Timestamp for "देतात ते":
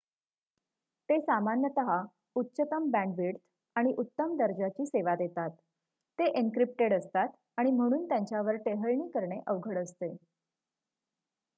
5.15-6.31